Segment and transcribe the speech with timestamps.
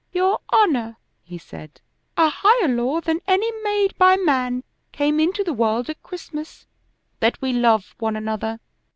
[0.11, 1.79] "Your Honor," he said,
[2.17, 6.65] "a higher law than any made by man came into the world at Christmas
[7.19, 8.59] that we love one another.